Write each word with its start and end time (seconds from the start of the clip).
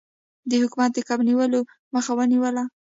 حکومت 0.63 0.89
د 0.93 0.99
کب 1.07 1.19
نیولو 1.29 1.59
مخه 1.95 2.11
ونیوله. 2.17 2.63